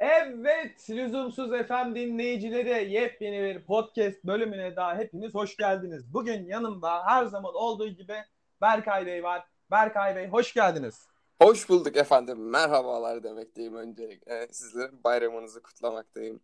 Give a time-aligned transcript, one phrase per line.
[0.00, 6.12] Evet, Lüzumsuz FM dinleyicileri yepyeni bir podcast bölümüne daha hepiniz hoş geldiniz.
[6.12, 8.14] Bugün yanımda her zaman olduğu gibi
[8.60, 9.44] Berkay Bey var.
[9.70, 11.06] Berkay Bey hoş geldiniz.
[11.42, 12.50] Hoş bulduk efendim.
[12.50, 14.48] Merhabalar demekteyim öncelikle.
[14.52, 16.40] Sizlerin bayramınızı kutlamaktayım.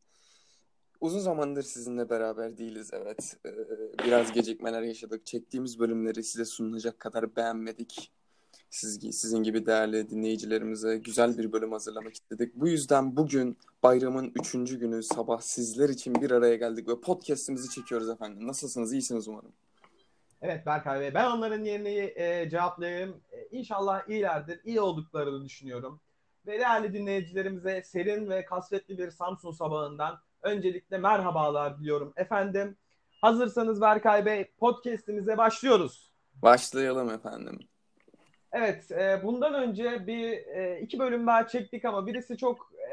[1.01, 3.37] Uzun zamandır sizinle beraber değiliz evet.
[3.47, 3.51] Ee,
[4.05, 5.27] biraz gecikmeler yaşadık.
[5.27, 8.13] Çektiğimiz bölümleri size sunulacak kadar beğenmedik.
[8.75, 12.55] Siz, sizin gibi değerli dinleyicilerimize güzel bir bölüm hazırlamak istedik.
[12.55, 18.09] Bu yüzden bugün bayramın üçüncü günü sabah sizler için bir araya geldik ve podcastimizi çekiyoruz
[18.09, 18.47] efendim.
[18.47, 18.93] Nasılsınız?
[18.93, 19.53] İyisiniz umarım.
[20.43, 23.21] Evet Berkay Bey, ben onların yerini e, cevaplayayım.
[23.33, 26.01] E, inşallah iyilerdir, iyi olduklarını düşünüyorum.
[26.47, 32.13] Ve değerli dinleyicilerimize serin ve kasvetli bir Samsun sabahından öncelikle merhabalar diliyorum.
[32.17, 32.77] Efendim,
[33.21, 36.11] hazırsanız Berkay Bey, podcastimize başlıyoruz.
[36.43, 37.59] Başlayalım efendim.
[38.55, 42.89] Evet, e, bundan önce bir e, iki bölüm daha çektik ama birisi çok e,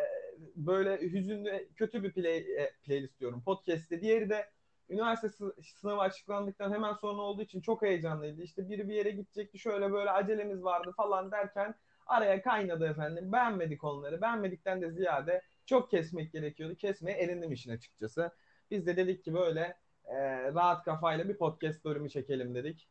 [0.55, 4.01] böyle hüzünlü, kötü bir play, e, playlist diyorum, podcast'te.
[4.01, 4.49] Diğeri de
[4.89, 5.29] üniversite
[5.75, 8.41] sınavı açıklandıktan hemen sonra olduğu için çok heyecanlıydı.
[8.41, 11.75] İşte biri bir yere gidecekti, şöyle böyle acelemiz vardı falan derken
[12.07, 13.31] araya kaynadı efendim.
[13.31, 14.21] Beğenmedik onları.
[14.21, 16.75] Beğenmedikten de ziyade çok kesmek gerekiyordu.
[16.75, 18.31] Kesmeye erindim işin açıkçası.
[18.71, 20.17] Biz de dedik ki böyle e,
[20.53, 22.87] rahat kafayla bir podcast bölümü çekelim dedik.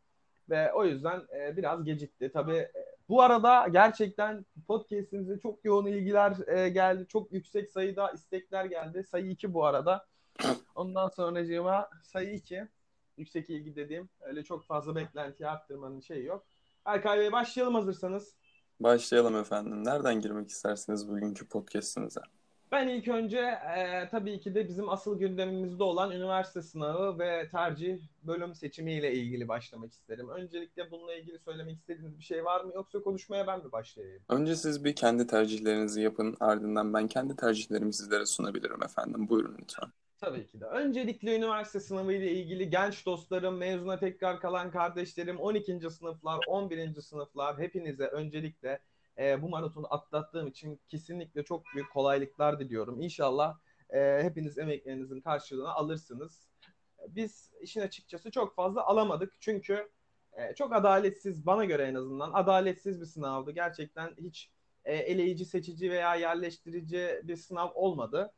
[0.50, 2.30] Ve o yüzden e, biraz gecikti.
[2.32, 2.72] Tabii e,
[3.08, 7.06] bu arada gerçekten podcast'imize çok yoğun ilgiler e, geldi.
[7.08, 9.04] Çok yüksek sayıda istekler geldi.
[9.04, 10.06] Sayı 2 bu arada.
[10.74, 12.68] Ondan sonracığıma sayı 2.
[13.16, 14.08] Yüksek ilgi dediğim.
[14.20, 16.46] Öyle çok fazla beklenti arttırmanın şeyi yok.
[16.84, 18.34] Erkay Bey başlayalım hazırsanız.
[18.80, 19.84] Başlayalım efendim.
[19.84, 22.20] Nereden girmek istersiniz bugünkü podcast'inize?
[22.72, 23.38] Ben ilk önce
[23.76, 29.48] e, tabii ki de bizim asıl gündemimizde olan üniversite sınavı ve tercih bölüm seçimiyle ilgili
[29.48, 30.28] başlamak isterim.
[30.28, 34.22] Öncelikle bununla ilgili söylemek istediğiniz bir şey var mı yoksa konuşmaya ben mi başlayayım?
[34.28, 39.28] Önce siz bir kendi tercihlerinizi yapın ardından ben kendi tercihlerimi sizlere sunabilirim efendim.
[39.28, 39.88] Buyurun lütfen.
[40.20, 40.64] Tabii ki de.
[40.64, 45.90] Öncelikle üniversite sınavı ile ilgili genç dostlarım, mezuna tekrar kalan kardeşlerim, 12.
[45.90, 47.00] sınıflar, 11.
[47.00, 48.80] sınıflar hepinize öncelikle
[49.20, 53.00] e, bu maratonu atlattığım için kesinlikle çok büyük kolaylıklar diliyorum.
[53.00, 53.58] İnşallah
[53.90, 56.48] e, hepiniz emeklerinizin karşılığını alırsınız.
[57.08, 59.90] Biz işin açıkçası çok fazla alamadık çünkü
[60.32, 63.50] e, çok adaletsiz bana göre en azından adaletsiz bir sınavdı.
[63.50, 64.50] Gerçekten hiç
[64.84, 68.32] e, eleyici, seçici veya yerleştirici bir sınav olmadı.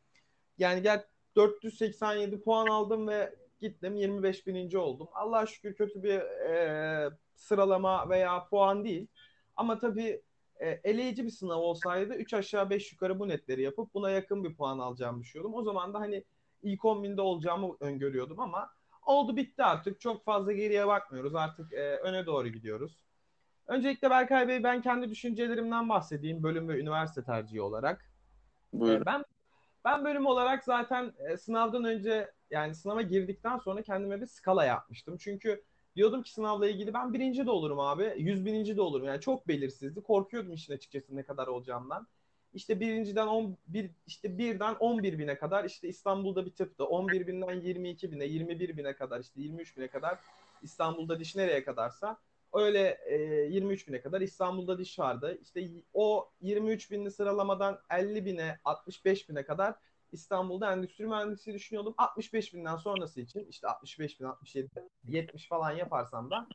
[0.58, 1.04] Yani gel
[1.36, 5.08] 487 puan aldım ve gittim 25 bininci oldum.
[5.12, 9.06] Allah'a şükür kötü bir e, sıralama veya puan değil.
[9.56, 10.22] Ama tabii
[10.62, 14.54] e, eleyici bir sınav olsaydı 3 aşağı 5 yukarı bu netleri yapıp buna yakın bir
[14.54, 15.54] puan alacağımı düşünüyordum.
[15.54, 16.24] O zaman da hani
[16.62, 18.70] ilk 10 binde olacağımı öngörüyordum ama
[19.06, 20.00] oldu bitti artık.
[20.00, 21.34] Çok fazla geriye bakmıyoruz.
[21.34, 23.04] Artık e, öne doğru gidiyoruz.
[23.66, 28.04] Öncelikle Berkay Bey ben kendi düşüncelerimden bahsedeyim bölüm ve üniversite tercihi olarak.
[28.72, 29.02] Buyurun.
[29.02, 29.24] E, ben
[29.84, 35.16] ben bölüm olarak zaten e, sınavdan önce yani sınava girdikten sonra kendime bir skala yapmıştım.
[35.16, 35.62] Çünkü
[35.96, 38.14] Diyordum ki sınavla ilgili ben birinci de olurum abi.
[38.16, 39.06] Yüz bininci de olurum.
[39.06, 40.02] Yani çok belirsizdi.
[40.02, 42.06] Korkuyordum işin açıkçası ne kadar olacağımdan.
[42.54, 46.84] İşte birinciden 11 işte birden 11 bine kadar işte İstanbul'da bir tıptı.
[46.84, 50.18] 11 binden 22 bine, 21 bine kadar işte 23 bine kadar
[50.62, 52.18] İstanbul'da diş nereye kadarsa
[52.52, 53.16] öyle e,
[53.50, 55.38] 23 bine kadar İstanbul'da diş vardı.
[55.42, 59.74] İşte o 23 binli sıralamadan 50 bine 65 bine kadar
[60.12, 61.94] İstanbul'da endüstri mühendisliği düşünüyordum.
[61.98, 64.70] 65 binden sonrası için işte 65 bin, 67,
[65.04, 66.48] 70 falan yaparsam da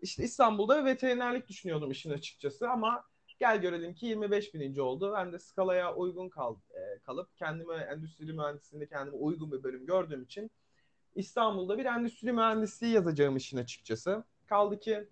[0.00, 3.04] işte İstanbul'da veterinerlik düşünüyordum işin açıkçası ama
[3.38, 5.12] gel görelim ki 25 bininci oldu.
[5.16, 10.22] Ben de skalaya uygun kal, e, kalıp kendime endüstri mühendisliğinde kendime uygun bir bölüm gördüğüm
[10.22, 10.50] için
[11.14, 14.24] İstanbul'da bir endüstri mühendisliği yazacağım işin açıkçası.
[14.46, 15.08] Kaldı ki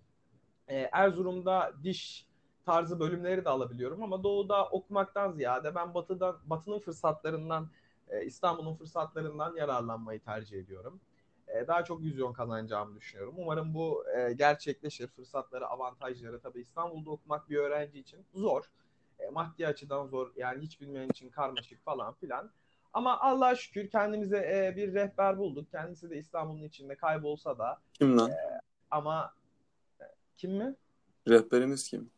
[0.67, 2.26] e, Erzurum'da diş
[2.67, 7.69] tarzı bölümleri de alabiliyorum ama doğuda okumaktan ziyade ben batıdan batının fırsatlarından
[8.09, 10.99] e, İstanbul'un fırsatlarından yararlanmayı tercih ediyorum.
[11.47, 13.35] E, daha çok vizyon kazanacağımı düşünüyorum.
[13.37, 15.07] Umarım bu e, gerçekleşir.
[15.07, 18.71] Fırsatları, avantajları tabii İstanbul'da okumak bir öğrenci için zor.
[19.19, 20.31] E, maddi açıdan zor.
[20.35, 22.51] Yani hiç bilmeyen için karmaşık falan filan.
[22.93, 25.71] Ama Allah'a şükür kendimize e, bir rehber bulduk.
[25.71, 27.79] Kendisi de İstanbul'un içinde kaybolsa da.
[27.93, 28.31] Kim lan?
[28.31, 28.35] E,
[28.91, 29.33] ama
[30.01, 30.03] e,
[30.37, 30.75] kim mi?
[31.27, 32.09] Rehberimiz kim?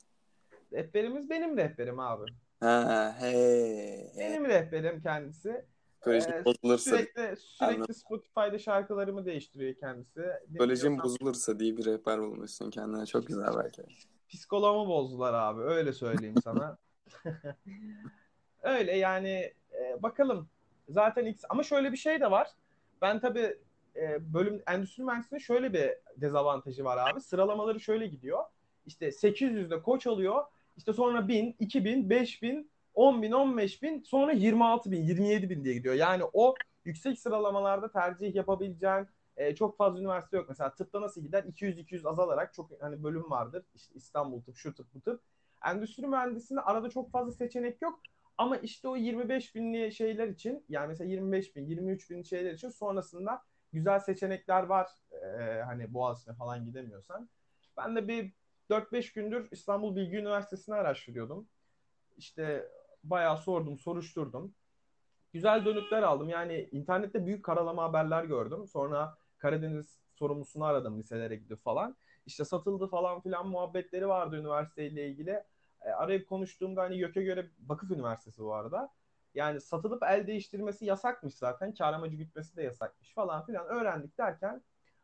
[0.74, 2.32] Rehberimiz benim rehberim abi.
[2.60, 5.66] Ha, he, Benim rehberim kendisi.
[6.02, 10.22] Kolejim ee, bozulursa sürekli sürekli Spotify'da şarkılarımı değiştiriyor kendisi.
[10.58, 13.06] Kolejim bozulursa diye bir rehber bulmuşsun kendine.
[13.06, 13.84] Çok güzel belki.
[14.30, 15.62] Psikoloğumu bozdular abi.
[15.62, 16.78] Öyle söyleyeyim sana.
[18.64, 20.50] öyle yani e, bakalım.
[20.90, 22.48] Zaten X ama şöyle bir şey de var.
[23.02, 23.58] Ben tabii
[23.96, 27.22] e, bölüm endüstri mühendisliğinde şöyle bir dezavantajı var abi.
[27.22, 28.44] Sıralamaları şöyle gidiyor.
[28.86, 30.46] İşte 800'de koç alıyor.
[30.80, 35.74] İşte sonra 1000, 2000, 5000 10 bin, 15 bin sonra 26 bin, 27 bin diye
[35.74, 35.96] gidiyor.
[35.96, 36.56] Yani o
[36.86, 40.46] yüksek sıralamalarda tercih yapabileceğin e, çok fazla üniversite yok.
[40.50, 41.44] Mesela tıpta nasıl gider?
[41.44, 43.66] 200-200 azalarak çok hani bölüm vardır.
[43.76, 45.22] İşte İstanbul tıp, şu tıp, bu tıp.
[45.66, 48.00] Endüstri mühendisliğinde arada çok fazla seçenek yok.
[48.38, 52.70] Ama işte o 25 binli şeyler için yani mesela 25 bin, 23 bin şeyler için
[52.70, 53.42] sonrasında
[53.74, 54.88] güzel seçenekler var.
[55.12, 57.30] Ee, hani Boğaziçi'ne falan gidemiyorsan.
[57.78, 58.34] Ben de bir
[58.70, 61.48] 4-5 gündür İstanbul Bilgi Üniversitesi'ni araştırıyordum.
[62.18, 62.70] İşte
[63.04, 64.56] bayağı sordum, soruşturdum.
[65.34, 66.30] Güzel dönütler aldım.
[66.30, 68.68] Yani internette büyük karalama haberler gördüm.
[68.68, 71.96] Sonra Karadeniz sorumlusunu aradım liselere gidip falan.
[72.26, 75.44] İşte satıldı falan filan muhabbetleri vardı üniversiteyle ilgili.
[75.82, 78.90] E, arayıp konuştuğumda hani YÖK'e göre Vakıf Üniversitesi bu arada.
[79.34, 81.74] Yani satılıp el değiştirmesi yasakmış zaten.
[81.74, 83.68] Kar amacı gütmesi de yasakmış falan filan.
[83.68, 84.62] Öğrendik derken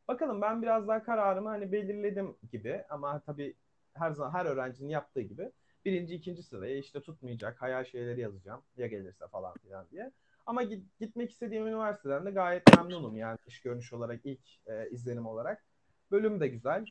[0.08, 3.56] bakalım ben biraz daha kararımı hani belirledim gibi ama tabii
[3.94, 5.52] her zaman her öğrencinin yaptığı gibi
[5.86, 10.12] birinci ikinci sıraya işte tutmayacak hayal şeyleri yazacağım ya gelirse falan filan diye.
[10.46, 10.64] Ama
[11.00, 15.66] gitmek istediğim üniversiteden de gayet memnunum yani iş görünüş olarak ilk e, izlenim olarak.
[16.12, 16.86] Bölüm de güzel.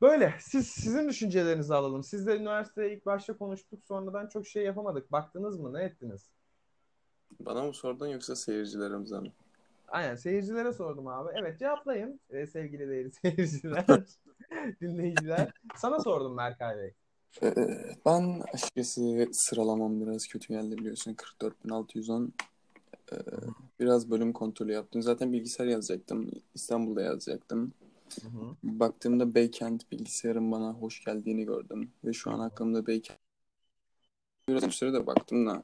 [0.00, 0.34] Böyle.
[0.40, 2.04] Siz sizin düşüncelerinizi alalım.
[2.04, 3.84] Siz üniversiteye ilk başta konuştuk.
[3.84, 5.12] Sonradan çok şey yapamadık.
[5.12, 5.74] Baktınız mı?
[5.74, 6.30] Ne ettiniz?
[7.40, 9.32] Bana mı sordun yoksa seyircilerimize mi?
[9.88, 10.14] Aynen.
[10.14, 11.30] Seyircilere sordum abi.
[11.40, 13.86] Evet cevaplayın ee, sevgili değerli seyirciler,
[14.80, 15.52] dinleyiciler.
[15.76, 16.94] Sana sordum Berkay Bey.
[17.42, 17.54] Ee,
[18.06, 21.14] ben açıkçası sıralamam biraz kötü geldi biliyorsun.
[21.14, 22.32] 44.610
[23.12, 23.16] ee,
[23.80, 25.02] biraz bölüm kontrolü yaptım.
[25.02, 26.30] Zaten bilgisayar yazacaktım.
[26.54, 27.72] İstanbul'da yazacaktım.
[28.22, 28.56] Hı hı.
[28.62, 31.90] Baktığımda Beykent bilgisayarın bana hoş geldiğini gördüm.
[32.04, 33.18] Ve şu an aklımda Beykent
[34.48, 35.62] biraz bir süre de baktım da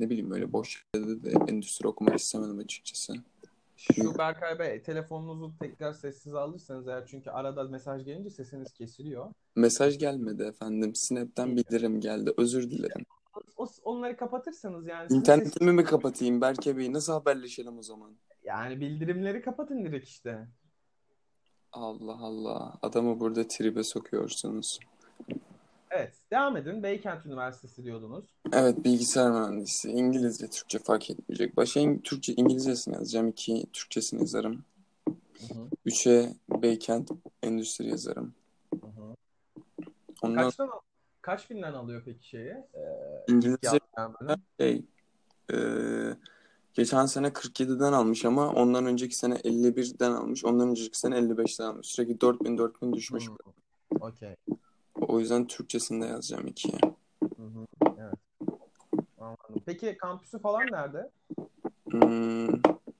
[0.00, 3.14] ne bileyim böyle boş yerde de endüstri okumak istemedim açıkçası.
[3.76, 9.32] Şu Berkay Bey telefonunuzu tekrar sessiz alırsanız eğer çünkü arada mesaj gelince sesiniz kesiliyor.
[9.56, 10.94] Mesaj gelmedi efendim.
[10.94, 12.32] Snap'ten bildirim geldi.
[12.36, 13.06] Özür dilerim.
[13.56, 15.06] O, onları kapatırsanız yani.
[15.10, 15.76] İnternetimi ses...
[15.76, 16.92] mi kapatayım Berke Bey?
[16.92, 18.16] Nasıl haberleşelim o zaman?
[18.44, 20.48] Yani bildirimleri kapatın direkt işte.
[21.72, 22.78] Allah Allah.
[22.82, 24.78] Adamı burada tribe sokuyorsunuz.
[25.94, 26.14] Evet.
[26.30, 26.82] Devam edin.
[26.82, 28.24] Beykent Üniversitesi diyordunuz.
[28.52, 28.84] Evet.
[28.84, 29.90] Bilgisayar mühendisi.
[29.90, 31.56] İngilizce, Türkçe fark etmeyecek.
[31.56, 33.28] Başa in- Türkçe, İngilizcesini yazacağım.
[33.28, 34.64] iki Türkçesini yazarım.
[35.08, 35.68] Hı hı.
[35.84, 37.10] Üçe Beykent
[37.42, 38.34] Endüstri yazarım.
[38.80, 39.16] Hı hı.
[40.22, 40.44] Ondan...
[40.44, 40.70] Kaçtan,
[41.20, 42.50] kaç binden alıyor peki şeyi?
[42.50, 43.80] Ee, İngilizce
[44.60, 44.84] şey,
[45.52, 45.56] e,
[46.74, 50.44] Geçen sene 47'den almış ama ondan önceki sene 51'den almış.
[50.44, 51.86] Ondan önceki sene 55'ten almış.
[51.86, 53.28] Sürekli 4000 4000 düşmüş.
[53.28, 53.36] Hmm.
[54.00, 54.36] Okey.
[55.08, 56.78] O yüzden Türkçesinde yazacağım ikiye.
[57.98, 58.14] Evet.
[59.18, 59.62] Anladım.
[59.66, 61.10] Peki kampüsü falan nerede?
[61.90, 62.46] Hmm,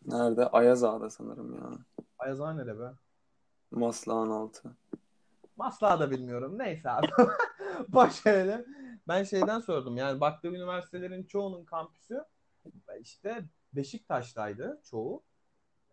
[0.06, 0.47] nerede?
[0.47, 1.71] Ayaz Ağa'da sanırım ya.
[2.19, 2.93] Ayaz Ağa nerede be?
[3.71, 4.77] Maslağın altı.
[5.56, 6.59] Maslağı da bilmiyorum.
[6.59, 7.06] Neyse abi.
[7.89, 8.67] Boş verelim.
[9.09, 9.97] Ben şeyden sordum.
[9.97, 12.25] Yani baktığım üniversitelerin çoğunun kampüsü
[13.01, 15.23] işte Beşiktaş'taydı çoğu.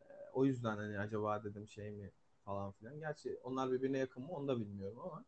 [0.02, 2.12] E, o yüzden hani acaba dedim şey mi
[2.46, 3.00] falan filan.
[3.00, 5.26] Gerçi onlar birbirine yakın mı onu da bilmiyorum ama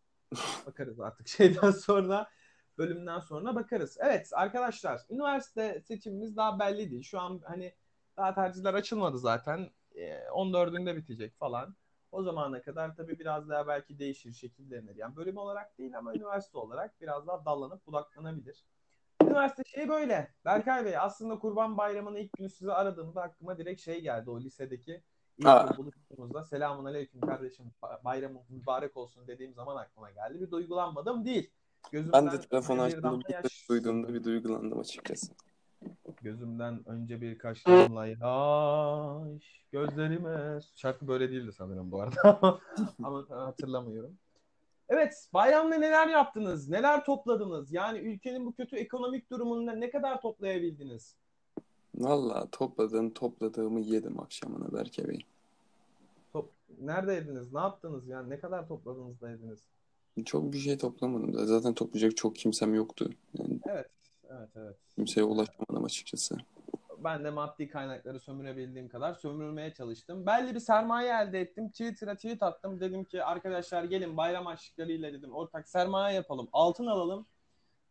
[0.66, 2.30] bakarız artık şeyden sonra
[2.78, 3.98] bölümden sonra bakarız.
[4.02, 7.04] Evet arkadaşlar üniversite seçimimiz daha belli değil.
[7.04, 7.74] Şu an hani
[8.18, 9.70] daha tercihler açılmadı zaten.
[9.96, 11.76] E, 14'ünde bitecek falan.
[12.12, 14.96] O zamana kadar tabii biraz daha belki değişir, şekillenir.
[14.96, 18.66] Yani bölüm olarak değil ama üniversite olarak biraz daha dallanıp budaklanabilir.
[19.24, 20.34] Üniversite şeyi böyle.
[20.46, 24.30] Berkay Bey aslında Kurban Bayramı'nın ilk günü sizi aradığımda aklıma direkt şey geldi.
[24.30, 25.04] O lisedeki
[25.38, 27.66] ilk buluştuğumuzda selamun aleyküm kardeşim
[28.04, 30.42] bayramın mübarek olsun dediğim zaman aklıma geldi.
[30.42, 31.52] Bir duygulanmadım değil.
[31.92, 33.70] Gözümden ben de telefon açtığımda yaş...
[33.70, 35.34] duyduğumda bir duygulandım açıkçası.
[36.22, 40.60] Gözümden önce birkaç damla yaş gözlerime.
[40.76, 42.40] Şarkı böyle değildi sanırım bu arada
[43.04, 44.18] ama hatırlamıyorum.
[44.90, 46.70] Evet, bayramda neler yaptınız?
[46.70, 47.74] Neler topladınız?
[47.74, 51.16] Yani ülkenin bu kötü ekonomik durumunda ne kadar toplayabildiniz?
[51.96, 55.26] Valla topladığım topladığımı yedim akşamına Berke Bey.
[56.34, 56.50] Top,
[56.82, 57.54] nerede yediniz?
[57.54, 58.08] Ne yaptınız?
[58.08, 59.60] Yani ne kadar topladınız da yediniz?
[60.26, 61.46] Çok bir şey toplamadım da.
[61.46, 63.10] Zaten toplayacak çok kimsem yoktu.
[63.34, 63.90] Yani evet,
[64.30, 64.76] evet, evet.
[64.96, 66.38] Kimseye ulaşamadım açıkçası
[67.04, 70.26] ben de maddi kaynakları sömürebildiğim kadar sömürmeye çalıştım.
[70.26, 71.70] Belli bir sermaye elde ettim.
[71.70, 72.80] Twitter'a tweet attım.
[72.80, 76.50] Dedim ki arkadaşlar gelin bayram aşıklarıyla dedim ortak sermaye yapalım.
[76.54, 77.26] Altın alalım.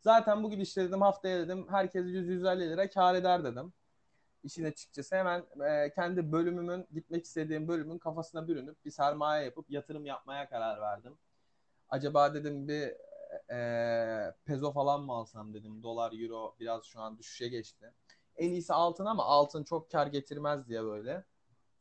[0.01, 3.73] Zaten bu gidişle dedim haftaya dedim herkes 100-150 lira kar eder dedim.
[4.45, 10.07] İşin açıkçası hemen e, kendi bölümümün gitmek istediğim bölümün kafasına bürünüp bir sermaye yapıp yatırım
[10.07, 11.19] yapmaya karar verdim.
[11.89, 12.95] Acaba dedim bir
[13.55, 15.83] e, pezo falan mı alsam dedim.
[15.83, 17.93] Dolar, euro biraz şu an düşüşe geçti
[18.37, 21.25] en iyisi altın ama altın çok kar getirmez diye böyle.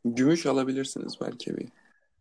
[0.06, 1.70] Gümüş alabilirsiniz belki bir.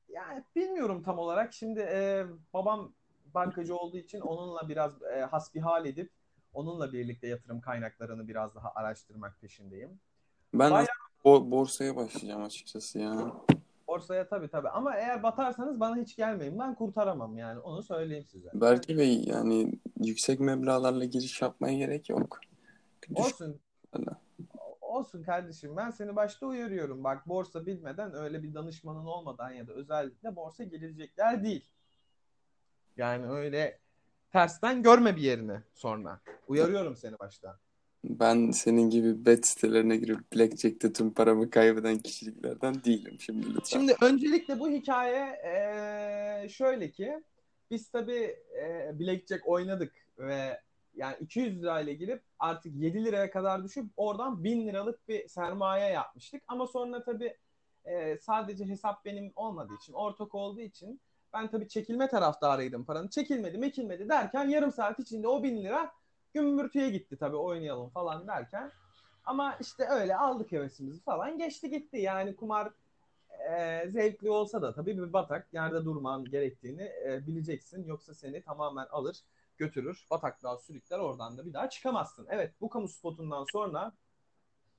[0.09, 1.53] Yani bilmiyorum tam olarak.
[1.53, 2.93] Şimdi e, babam
[3.35, 6.11] bankacı olduğu için onunla biraz e, hasbihal edip
[6.53, 10.01] Onunla birlikte yatırım kaynaklarını biraz daha araştırmak peşindeyim.
[10.55, 10.87] Ben Bayağı-
[11.25, 13.33] bo- borsaya başlayacağım açıkçası ya.
[13.89, 16.59] Borsaya tabii tabii ama eğer batarsanız bana hiç gelmeyin.
[16.59, 18.49] Ben kurtaramam yani onu söyleyeyim size.
[18.55, 22.41] Berke Bey yani yüksek meblağlarla giriş yapmaya gerek yok.
[23.03, 23.61] Bir düşün- Olsun.
[24.81, 27.05] Olsun kardeşim ben seni başta uyarıyorum.
[27.05, 31.65] Bak borsa bilmeden öyle bir danışmanın olmadan ya da özellikle borsa girecekler değil.
[32.97, 33.79] Yani öyle
[34.33, 36.21] tersten görme bir yerini sonra.
[36.49, 37.57] Uyarıyorum seni baştan.
[38.05, 43.63] Ben senin gibi bet sitelerine girip Blackjack'te tüm paramı kaybeden kişiliklerden değilim şimdi lütfen.
[43.79, 47.23] Şimdi öncelikle bu hikaye eee, şöyle ki
[47.71, 50.61] biz tabii eee Blackjack oynadık ve
[50.95, 56.43] yani 200 lirayla girip artık 7 liraya kadar düşüp oradan 1000 liralık bir sermaye yapmıştık.
[56.49, 57.37] Ama sonra tabii
[57.87, 61.01] eee, sadece hesap benim olmadığı için, ortak olduğu için
[61.33, 63.09] ben tabii çekilme taraftarıydım paranın.
[63.09, 65.93] Çekilmedi, mekilmedi derken yarım saat içinde o 1000 lira
[66.33, 68.73] gümbürtüye gitti tabii oynayalım falan derken.
[69.25, 71.99] Ama işte öyle aldık hevesimizi falan geçti gitti.
[71.99, 72.73] Yani kumar
[73.51, 77.85] e, zevkli olsa da tabii bir batak yerde durman gerektiğini e, bileceksin.
[77.85, 79.17] Yoksa seni tamamen alır
[79.59, 80.07] götürür.
[80.11, 82.27] Bataklığa sürükler oradan da bir daha çıkamazsın.
[82.31, 83.93] Evet bu kamu spotundan sonra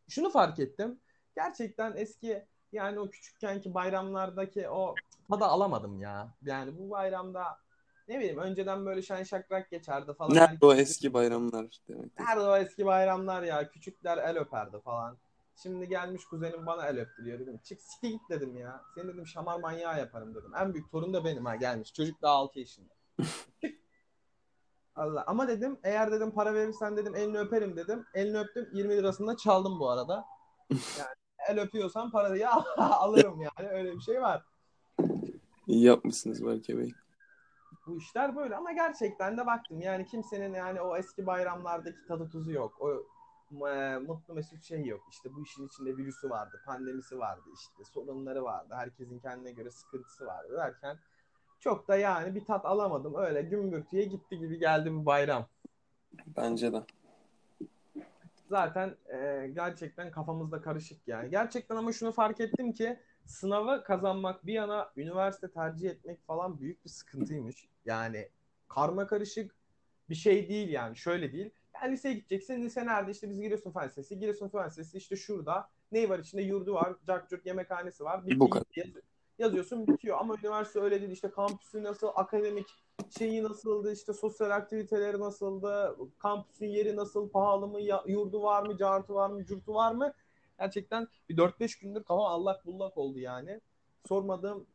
[0.10, 1.00] şunu fark ettim.
[1.36, 4.96] Gerçekten eski yani o küçükkenki bayramlardaki o
[5.30, 6.34] tadı alamadım ya.
[6.46, 7.44] Yani bu bayramda
[8.12, 10.34] ne bileyim önceden böyle şen şakrak geçerdi falan.
[10.36, 12.20] Nerede o Herkes- eski bayramlar demek.
[12.20, 13.70] Nerede o eski bayramlar ya?
[13.70, 15.18] Küçükler el öperdi falan.
[15.56, 17.60] Şimdi gelmiş kuzenim bana el öptürüyor dedim.
[17.64, 18.82] Çık siki git dedim ya.
[18.96, 20.52] Seni dedim şamar manyağı yaparım dedim.
[20.56, 21.94] En büyük torun da benim ha gelmiş.
[21.94, 22.94] Çocuk daha 6 yaşında.
[24.96, 28.06] Allah ama dedim eğer dedim para verirsen dedim elini öperim dedim.
[28.14, 30.26] Elini öptüm 20 lirasını da çaldım bu arada.
[30.72, 31.10] Yani
[31.50, 34.44] el öpüyorsan parayı al- alırım yani öyle bir şey var.
[35.68, 36.92] İyi yapmışsınız Berke Bey.
[37.88, 42.52] Bu işler böyle ama gerçekten de baktım yani kimsenin yani o eski bayramlardaki tadı tuzu
[42.52, 42.82] yok.
[42.82, 43.04] O
[43.68, 45.02] e, mutlu mesut şey yok.
[45.12, 48.74] İşte bu işin içinde virüsü vardı, pandemisi vardı işte sorunları vardı.
[48.78, 50.98] Herkesin kendine göre sıkıntısı vardı derken
[51.60, 53.16] çok da yani bir tat alamadım.
[53.16, 55.46] Öyle gümbürtüye gitti gibi geldi bu bayram.
[56.38, 56.84] Bence de.
[58.50, 61.30] Zaten e, gerçekten kafamızda karışık yani.
[61.30, 66.86] Gerçekten ama şunu fark ettim ki sınavı kazanmak bir yana üniversite tercih etmek falan büyük
[66.86, 67.68] bir sıkıntıymış.
[67.86, 68.30] Yani
[68.68, 69.56] karma karışık
[70.10, 70.98] bir şey değil yani.
[70.98, 71.50] Şöyle değil.
[71.82, 72.62] Yani liseye gideceksin.
[72.62, 73.12] Lise nerede?
[73.12, 74.20] İşte biz Giresun Fen Lisesi.
[74.20, 75.70] Giresun Fen Lisesi işte şurada.
[75.92, 76.42] Ne var içinde?
[76.42, 76.96] Yurdu var.
[77.08, 78.26] Cakcurt yemekhanesi var.
[78.26, 78.66] Bitti, Bu kadar.
[79.40, 80.18] yazıyorsun bitiyor.
[80.20, 81.12] Ama üniversite öyle değil.
[81.12, 82.68] İşte kampüsü nasıl, akademik
[83.18, 89.14] şeyi nasıldı, işte sosyal aktiviteleri nasıldı, kampüsün yeri nasıl, pahalı mı, yurdu var mı, cartı
[89.14, 90.14] var mı, curtu var mı?
[90.62, 93.62] Gerçekten bir 4-5 gündür kafam allak bullak oldu yani.
[94.08, 94.66] Sormadığım,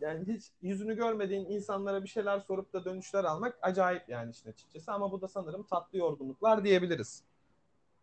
[0.00, 4.92] yani hiç yüzünü görmediğin insanlara bir şeyler sorup da dönüşler almak acayip yani işin açıkçası.
[4.92, 7.22] Ama bu da sanırım tatlı yorgunluklar diyebiliriz.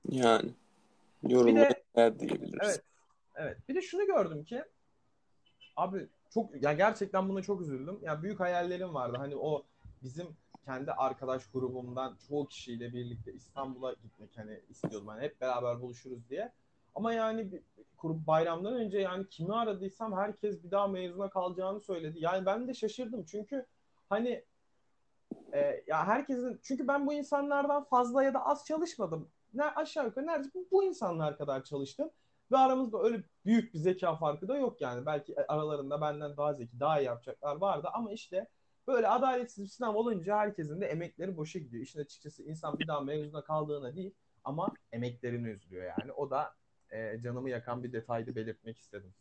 [0.10, 0.52] Yani.
[1.24, 2.60] Değer diyebiliriz.
[2.64, 2.84] Evet.
[3.36, 3.58] Evet.
[3.70, 4.64] Bir de şunu gördüm ki
[5.76, 8.00] abi çok ya gerçekten buna çok üzüldüm.
[8.02, 9.18] Ya büyük hayallerim vardı.
[9.18, 9.64] Hani o
[10.04, 10.28] bizim
[10.66, 15.08] kendi arkadaş grubumdan çoğu kişiyle birlikte İstanbul'a gitmek hani istiyordum.
[15.08, 16.52] Hani hep beraber buluşuruz diye.
[16.96, 17.62] Ama yani
[17.98, 22.18] kurup bayramdan önce yani kimi aradıysam herkes bir daha mezuna kalacağını söyledi.
[22.20, 23.26] Yani ben de şaşırdım.
[23.26, 23.66] Çünkü
[24.10, 24.46] hani
[25.54, 29.30] e, ya herkesin çünkü ben bu insanlardan fazla ya da az çalışmadım.
[29.54, 32.10] Ne aşağı yukarı neredeyse bu, bu insanlar kadar çalıştım.
[32.52, 35.06] Ve aramızda öyle büyük bir zeka farkı da yok yani.
[35.06, 38.48] Belki aralarında benden daha zeki, daha iyi yapacaklar vardı ama işte
[38.88, 41.84] böyle adaletsiz bir sınav olunca herkesin de emekleri boşa gidiyor.
[41.84, 46.12] İşin açıkçası insan bir daha mezuna kaldığına değil ama emeklerini üzülüyor yani.
[46.12, 46.56] O da
[46.94, 49.14] e, canımı yakan bir detaydı belirtmek istedim.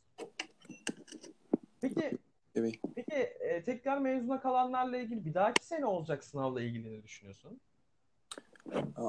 [1.80, 2.18] Peki
[2.54, 2.74] Evet.
[2.94, 7.60] peki e, tekrar mezuna kalanlarla ilgili bir dahaki sene olacak sınavla ilgili ne düşünüyorsun?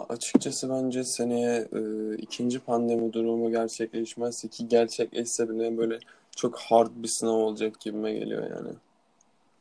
[0.10, 6.00] Açıkçası bence seneye e, ikinci pandemi durumu gerçekleşmezse ki gerçekleşse bile böyle
[6.36, 8.70] çok hard bir sınav olacak gibime geliyor yani.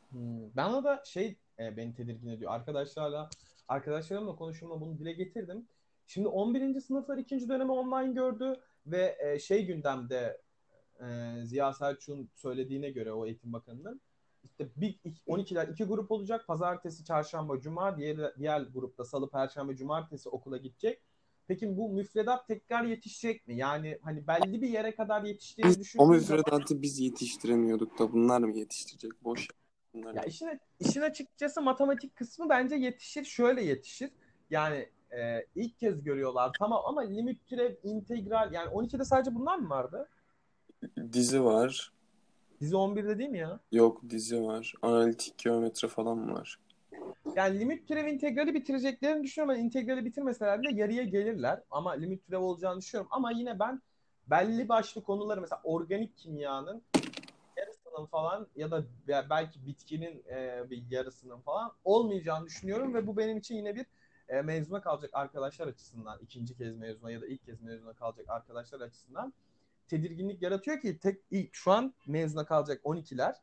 [0.09, 2.51] Hmm, Bana da şey e, beni tedirgin ediyor.
[2.51, 3.29] Arkadaşlarla
[3.67, 5.65] arkadaşlarımla konuştuğumda bunu dile getirdim.
[6.07, 6.79] Şimdi 11.
[6.79, 10.41] sınıflar ikinci dönemi online gördü ve e, şey gündemde
[10.99, 11.05] e,
[11.45, 14.01] Ziya Selçuk'un söylediğine göre o Eğitim Bakanı'nın
[14.43, 16.47] işte bir, iki- 12'ler iki grup olacak.
[16.47, 17.97] Pazartesi, çarşamba, cuma.
[17.97, 21.01] Diğer, diğer grupta salı, perşembe, cumartesi okula gidecek.
[21.47, 23.55] Peki bu müfredat tekrar yetişecek mi?
[23.57, 28.41] Yani hani belli bir yere kadar yetiştiğini Biz o zaman müfredatı biz yetiştiremiyorduk da bunlar
[28.41, 29.23] mı yetiştirecek?
[29.23, 29.47] Boş.
[29.93, 30.13] Bunlar.
[30.13, 33.23] Ya işin, işin açıkçası matematik kısmı bence yetişir.
[33.23, 34.11] Şöyle yetişir.
[34.49, 39.69] Yani e, ilk kez görüyorlar tamam ama limit türev, integral yani 12'de sadece bunlar mı
[39.69, 40.09] vardı?
[41.13, 41.93] Dizi var.
[42.61, 43.59] Dizi 11'de değil mi ya?
[43.71, 44.73] Yok dizi var.
[44.81, 46.59] Analitik geometri falan var.
[47.35, 49.55] yani limit türev integrali bitireceklerini düşünüyorum.
[49.55, 51.61] Yani integrali bitirmeseler bile yarıya gelirler.
[51.71, 53.09] Ama limit türev olacağını düşünüyorum.
[53.11, 53.81] Ama yine ben
[54.27, 56.81] belli başlı konuları mesela organik kimyanın
[57.57, 58.83] yarısının falan ya da
[59.29, 63.85] belki bitkinin e, bir yarısının falan olmayacağını düşünüyorum ve bu benim için yine bir
[64.29, 68.81] e, mezuna kalacak arkadaşlar açısından ikinci kez mezuna ya da ilk kez mezuna kalacak arkadaşlar
[68.81, 69.33] açısından
[69.87, 73.35] tedirginlik yaratıyor ki tek ilk şu an mezuna kalacak 12'ler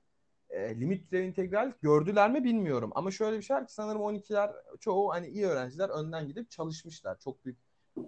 [0.50, 2.90] e, limit türev integral gördüler mi bilmiyorum.
[2.94, 7.18] Ama şöyle bir şey var ki sanırım 12'ler çoğu hani iyi öğrenciler önden gidip çalışmışlar.
[7.18, 7.58] Çok büyük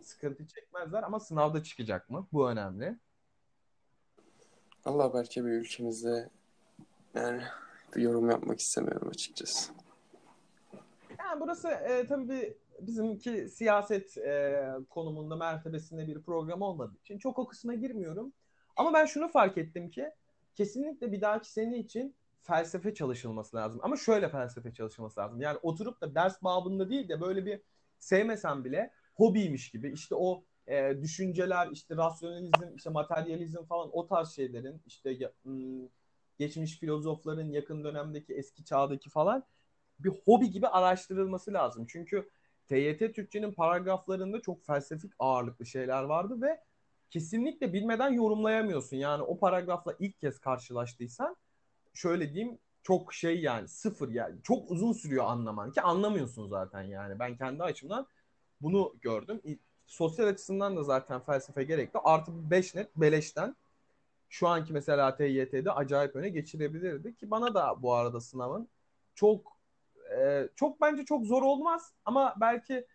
[0.02, 2.26] sıkıntı çekmezler ama sınavda çıkacak mı?
[2.32, 2.98] Bu önemli.
[4.84, 6.30] Allah belki bir ülkemizde
[7.14, 7.42] yani
[7.96, 9.72] bir yorum yapmak istemiyorum açıkçası.
[11.18, 17.38] Yani burası e, tabii bir bizimki siyaset e, konumunda mertebesinde bir program olmadığı için çok
[17.38, 18.32] o kısma girmiyorum.
[18.76, 20.10] Ama ben şunu fark ettim ki
[20.54, 23.80] kesinlikle bir dahaki sene için felsefe çalışılması lazım.
[23.84, 25.40] Ama şöyle felsefe çalışılması lazım.
[25.40, 27.60] Yani oturup da ders babında değil de böyle bir
[27.98, 34.30] sevmesem bile hobiymiş gibi işte o e, düşünceler işte rasyonalizm işte materyalizm falan o tarz
[34.30, 35.88] şeylerin işte hmm,
[36.38, 39.44] geçmiş filozofların yakın dönemdeki eski çağdaki falan
[39.98, 41.86] bir hobi gibi araştırılması lazım.
[41.88, 42.30] Çünkü
[42.72, 46.60] TYT Türkçenin paragraflarında çok felsefik ağırlıklı şeyler vardı ve
[47.10, 48.96] kesinlikle bilmeden yorumlayamıyorsun.
[48.96, 51.36] Yani o paragrafla ilk kez karşılaştıysan
[51.94, 57.18] şöyle diyeyim çok şey yani sıfır yani çok uzun sürüyor anlaman ki anlamıyorsun zaten yani.
[57.18, 58.06] Ben kendi açımdan
[58.60, 59.40] bunu gördüm.
[59.86, 61.98] Sosyal açısından da zaten felsefe gerekli.
[62.04, 63.56] Artı 5 net beleşten
[64.28, 68.68] şu anki mesela TYT'de acayip öne geçirebilirdi ki bana da bu arada sınavın
[69.14, 69.51] çok
[70.22, 72.86] e, çok bence çok zor olmaz ama belki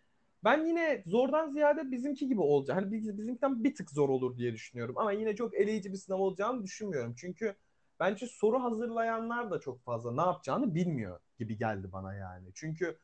[0.44, 2.76] ben yine zordan ziyade bizimki gibi olacak.
[2.76, 6.62] Hani bizimkinden bir tık zor olur diye düşünüyorum ama yine çok eleyici bir sınav olacağını
[6.62, 7.14] düşünmüyorum.
[7.18, 7.56] Çünkü
[8.00, 12.48] bence soru hazırlayanlar da çok fazla ne yapacağını bilmiyor gibi geldi bana yani.
[12.54, 12.98] Çünkü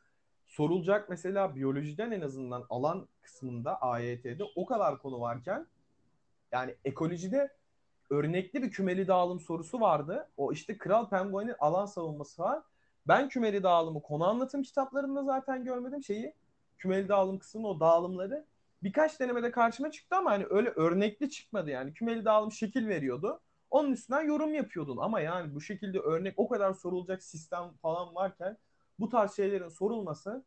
[0.47, 5.66] sorulacak mesela biyolojiden en azından alan kısmında AYT'de o kadar konu varken
[6.52, 7.52] yani ekolojide
[8.11, 10.29] örnekli bir kümeli dağılım sorusu vardı.
[10.37, 12.62] O işte Kral Penguin'in alan savunması var.
[13.09, 16.35] Ben kümeli dağılımı konu anlatım kitaplarında zaten görmedim şeyi.
[16.79, 18.45] Kümeli dağılım kısmının o dağılımları.
[18.83, 21.95] Birkaç denemede karşıma çıktı ama hani öyle örnekli çıkmadı yani.
[21.95, 23.40] Kümeli dağılım şekil veriyordu.
[23.71, 28.57] Onun üstünden yorum yapıyordun ama yani bu şekilde örnek o kadar sorulacak sistem falan varken
[28.99, 30.45] bu tarz şeylerin sorulması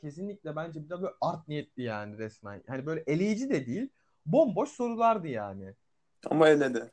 [0.00, 2.62] kesinlikle bence bir de böyle art niyetli yani resmen.
[2.68, 3.88] Hani böyle eleyici de değil.
[4.26, 5.74] Bomboş sorulardı yani.
[6.30, 6.90] Ama eledi.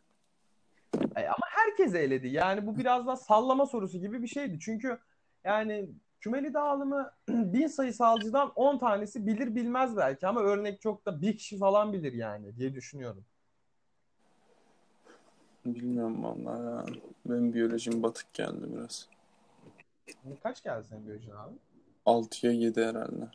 [1.93, 2.27] Herkes eledi.
[2.27, 4.59] Yani bu biraz daha sallama sorusu gibi bir şeydi.
[4.59, 4.99] Çünkü
[5.43, 5.89] yani
[6.21, 11.57] kümeli dağılımı bin sayısalcıdan 10 tanesi bilir bilmez belki ama örnek çok da bir kişi
[11.57, 13.25] falan bilir yani diye düşünüyorum.
[15.65, 16.85] Bilmiyorum vallahi ya.
[17.25, 19.09] Benim biyolojim batık geldi biraz.
[20.43, 21.55] Kaç geldi senin biyolojin abi?
[22.05, 23.31] 6'ya 7 herhalde.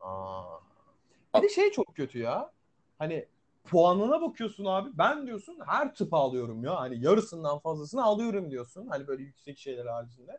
[0.00, 0.58] Aa.
[1.36, 2.50] Bir de şey çok kötü ya.
[2.98, 3.26] Hani
[3.68, 4.90] puanına bakıyorsun abi.
[4.98, 6.80] Ben diyorsun her tıp alıyorum ya.
[6.80, 8.86] Hani yarısından fazlasını alıyorum diyorsun.
[8.86, 10.38] Hani böyle yüksek şeyler haricinde.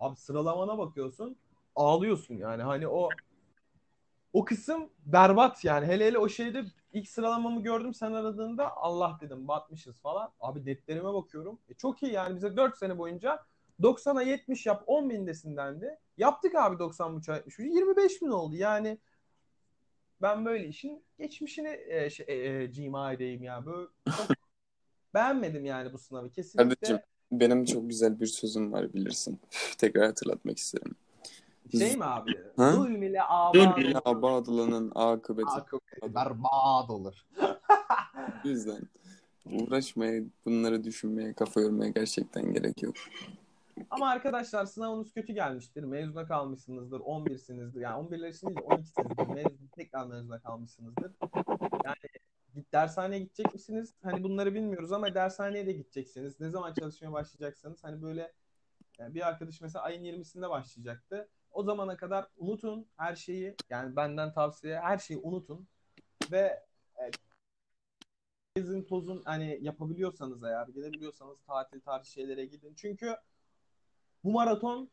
[0.00, 1.36] Abi sıralamana bakıyorsun.
[1.76, 2.62] Ağlıyorsun yani.
[2.62, 3.08] Hani o
[4.32, 5.86] o kısım berbat yani.
[5.86, 10.32] Hele hele o şeyde ilk sıralamamı gördüm sen aradığında Allah dedim batmışız falan.
[10.40, 11.58] Abi netlerime bakıyorum.
[11.68, 13.44] E çok iyi yani bize 4 sene boyunca
[13.80, 15.98] 90'a 70 yap 10 bindesindendi.
[16.16, 18.98] Yaptık abi 90 buçuk 70 25 bin oldu yani.
[20.22, 23.66] Ben böyle işin geçmişini e, şey, e, e, cima edeyim ya.
[23.66, 24.36] Böyle çok
[25.14, 26.30] beğenmedim yani bu sınavı.
[26.30, 26.74] Kesinlikle.
[26.74, 26.98] Kardeşim
[27.32, 29.40] benim çok güzel bir sözüm var bilirsin.
[29.78, 30.94] Tekrar hatırlatmak isterim.
[31.78, 32.30] Şey mi abi?
[32.56, 32.72] Ha?
[32.72, 35.48] Zulm ile abad ile abad olanın akıbeti.
[35.48, 37.26] Akıbeti berbat olur.
[38.44, 38.82] o yüzden
[39.46, 42.94] uğraşmaya, bunları düşünmeye, kafa yormaya gerçekten gerek yok.
[43.90, 45.82] Ama arkadaşlar sınavınız kötü gelmiştir.
[45.82, 47.00] Mezuna kalmışsınızdır.
[47.00, 47.80] 11'sinizdir.
[47.80, 49.34] Yani 11'ler için değil 12'sinizdir.
[49.34, 51.12] Mezun, tekrar mezuna kalmışsınızdır.
[51.84, 51.96] Yani
[52.54, 53.94] git dershaneye gidecek misiniz?
[54.02, 56.40] Hani bunları bilmiyoruz ama dershaneye de gideceksiniz.
[56.40, 57.84] Ne zaman çalışmaya başlayacaksınız?
[57.84, 58.32] Hani böyle
[58.98, 61.28] yani bir arkadaş mesela ayın 20'sinde başlayacaktı.
[61.50, 63.56] O zamana kadar unutun her şeyi.
[63.70, 65.68] Yani benden tavsiye her şeyi unutun.
[66.32, 66.62] Ve
[66.98, 67.10] e,
[68.56, 72.74] gezin tozun hani yapabiliyorsanız eğer gidebiliyorsanız tatil tarzı şeylere gidin.
[72.74, 73.16] Çünkü
[74.24, 74.90] bu maraton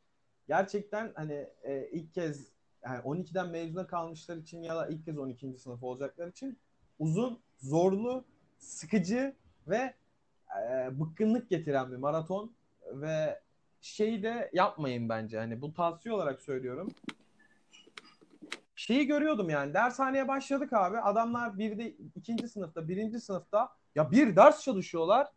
[0.47, 2.51] gerçekten hani e, ilk kez
[2.83, 5.57] yani 12'den mezuna kalmışlar için ya da ilk kez 12.
[5.57, 6.59] sınıf olacaklar için
[6.99, 8.25] uzun, zorlu,
[8.57, 9.35] sıkıcı
[9.67, 9.93] ve
[10.59, 12.55] e, bıkkınlık getiren bir maraton
[12.93, 13.41] ve
[13.81, 15.37] şeyi de yapmayın bence.
[15.37, 16.91] Hani bu tavsiye olarak söylüyorum.
[18.75, 20.97] Şeyi görüyordum yani dershaneye başladık abi.
[20.97, 25.27] Adamlar bir de ikinci sınıfta, birinci sınıfta ya bir ders çalışıyorlar.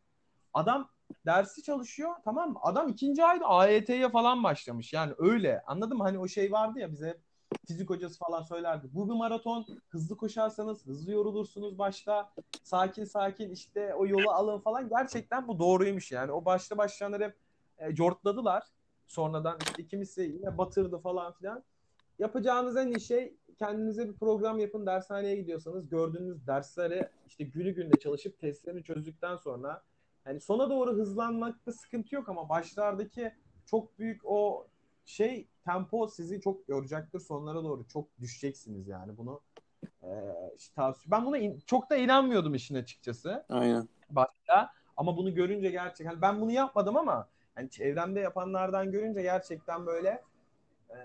[0.54, 0.90] Adam
[1.26, 2.58] dersi çalışıyor tamam mı?
[2.62, 4.92] Adam ikinci ayda AYT'ye falan başlamış.
[4.92, 6.04] Yani öyle anladın mı?
[6.04, 7.20] Hani o şey vardı ya bize
[7.66, 8.88] fizik hocası falan söylerdi.
[8.92, 9.66] Bu bir maraton.
[9.88, 12.32] Hızlı koşarsanız hızlı yorulursunuz başta.
[12.62, 14.88] Sakin sakin işte o yolu alın falan.
[14.88, 16.32] Gerçekten bu doğruymuş yani.
[16.32, 17.36] O başta başlayanlar hep
[17.78, 18.62] e, cortladılar.
[19.06, 21.64] Sonradan işte kimisi yine batırdı falan filan.
[22.18, 24.86] Yapacağınız en iyi şey kendinize bir program yapın.
[24.86, 29.82] Dershaneye gidiyorsanız gördüğünüz dersleri işte günü günde çalışıp testlerini çözdükten sonra
[30.26, 33.32] yani sona doğru hızlanmakta sıkıntı yok ama başlardaki
[33.66, 34.66] çok büyük o
[35.04, 37.20] şey tempo sizi çok yoracaktır.
[37.20, 39.40] Sonlara doğru çok düşeceksiniz yani bunu
[40.02, 40.08] e,
[40.58, 41.10] işte tavsiye.
[41.10, 43.44] Ben buna in- çok da inanmıyordum işin açıkçası.
[43.48, 43.88] Aynen.
[44.10, 49.86] Başta ama bunu görünce gerçekten hani ben bunu yapmadım ama yani çevremde yapanlardan görünce gerçekten
[49.86, 50.22] böyle
[50.90, 50.96] e,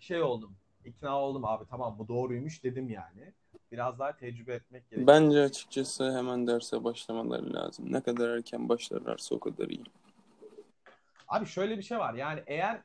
[0.00, 0.56] şey oldum.
[0.84, 3.32] İkna oldum abi tamam bu doğruymuş dedim yani.
[3.76, 5.06] Biraz daha tecrübe etmek gerekiyor.
[5.06, 7.92] Bence açıkçası hemen derse başlamaları lazım.
[7.92, 9.84] Ne kadar erken başlarlarsa o kadar iyi.
[11.28, 12.14] Abi şöyle bir şey var.
[12.14, 12.82] Yani eğer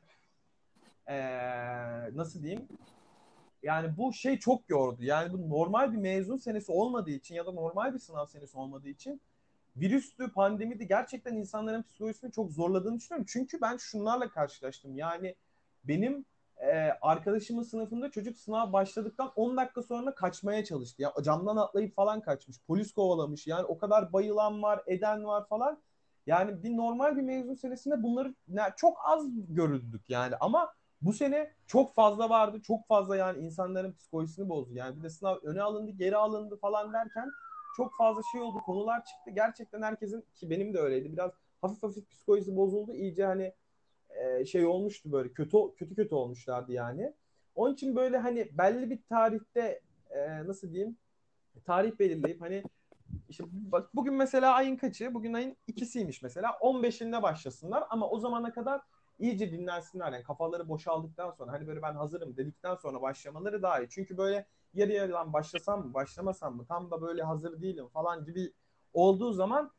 [1.10, 2.68] eee, nasıl diyeyim?
[3.64, 5.04] Yani bu şey çok yordu.
[5.04, 8.90] Yani bu normal bir mezun senesi olmadığı için ya da normal bir sınav senesi olmadığı
[8.90, 9.22] için
[9.76, 13.26] virüstü, pandemiydi gerçekten insanların psikolojisini çok zorladığını düşünüyorum.
[13.30, 14.98] Çünkü ben şunlarla karşılaştım.
[14.98, 15.36] Yani
[15.84, 16.26] benim
[16.62, 21.02] eee, arkadaşımın sınıfında çocuk sınav başladıktan 10 dakika sonra kaçmaya çalıştı.
[21.02, 22.58] Ya camdan atlayıp falan kaçmış.
[22.68, 23.48] Polis kovalamış.
[23.48, 25.82] Yani o kadar bayılan var, eden var falan.
[26.28, 31.52] Yani bir normal bir mezun senesinde bunları ne- çok az görüldük yani ama bu sene
[31.68, 32.62] çok fazla vardı.
[32.64, 34.74] Çok fazla yani insanların psikolojisini bozdu.
[34.74, 37.30] Yani bir de sınav öne alındı, geri alındı falan derken
[37.78, 38.58] çok fazla şey oldu.
[38.66, 39.32] Konular çıktı.
[39.32, 41.14] Gerçekten herkesin ki benim de öyleydi.
[41.14, 42.94] Biraz hafif hafif psikolojisi bozuldu.
[42.94, 43.54] İyice hani
[44.16, 47.14] e, şey olmuştu böyle kötü kötü kötü olmuşlardı yani.
[47.56, 50.98] Onun için böyle hani belli bir tarihte e, nasıl diyeyim
[51.66, 52.64] tarih belirleyip hani
[53.30, 55.14] işte bak bugün mesela ayın kaçı?
[55.14, 56.50] Bugün ayın ikisiymiş mesela.
[56.62, 58.82] 15'inde başlasınlar ama o zamana kadar
[59.20, 60.12] iyice dinlensinler.
[60.12, 63.90] Yani kafaları boşaldıktan sonra hani böyle ben hazırım dedikten sonra başlamaları daha iyi.
[63.90, 68.54] Çünkü böyle yarı yarıdan başlasam mı başlamasam mı tam da böyle hazır değilim falan gibi
[68.94, 69.72] olduğu zaman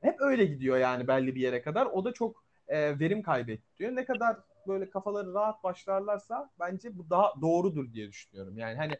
[0.00, 1.86] hep öyle gidiyor yani belli bir yere kadar.
[1.86, 2.41] O da çok
[2.72, 3.96] e, verim kaybettiriyor.
[3.96, 8.58] Ne kadar böyle kafaları rahat başlarlarsa bence bu daha doğrudur diye düşünüyorum.
[8.58, 8.98] Yani hani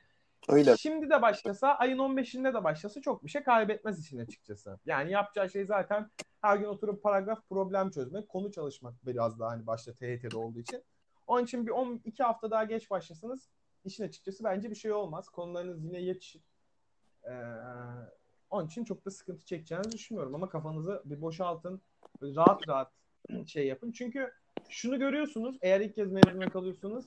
[0.48, 0.76] Öyle.
[0.76, 4.78] Şimdi de başlasa, ayın 15'inde de başlasa çok bir şey kaybetmez için açıkçası.
[4.86, 9.66] Yani yapacağı şey zaten her gün oturup paragraf problem çözmek, konu çalışmak biraz daha hani
[9.66, 10.82] başta TYT'de olduğu için.
[11.26, 13.48] Onun için bir 12 hafta daha geç başlasanız
[13.84, 15.28] işin açıkçası bence bir şey olmaz.
[15.28, 16.42] Konularınız yine yetişir.
[17.24, 17.32] Ee,
[18.50, 21.82] onun için çok da sıkıntı çekeceğinizi düşünmüyorum ama kafanızı bir boşaltın.
[22.20, 23.01] Böyle rahat rahat
[23.46, 23.92] şey yapın.
[23.92, 24.32] Çünkü
[24.68, 27.04] şunu görüyorsunuz eğer ilk kez mezuna kalıyorsunuz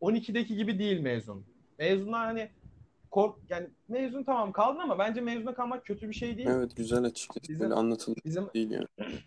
[0.00, 1.44] 12'deki gibi değil mezun.
[1.78, 2.48] Mezunlar hani
[3.10, 6.48] kork yani mezun tamam kaldın ama bence mezuna kalmak kötü bir şey değil.
[6.48, 7.48] Evet güzel açıkçası.
[7.48, 8.86] Bizim- Böyle anlatılır Bizim değil yani.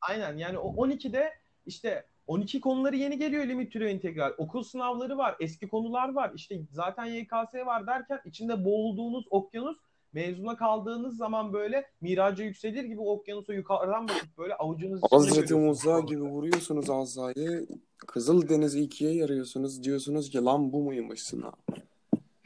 [0.00, 1.32] aynen yani o 12'de
[1.66, 4.32] işte 12 konuları yeni geliyor limit türev integral.
[4.38, 6.32] Okul sınavları var, eski konular var.
[6.34, 9.76] İşte zaten YKS var derken içinde boğulduğunuz okyanus
[10.16, 16.22] mezuna kaldığınız zaman böyle miraca yükselir gibi okyanusa yukarıdan bakıp böyle avucunuz Hazreti Musa gibi
[16.22, 17.66] vuruyorsunuz Azra'yı.
[18.06, 19.82] Kızıl Deniz'i ikiye yarıyorsunuz.
[19.82, 21.52] Diyorsunuz ki lan bu muymuş sınav?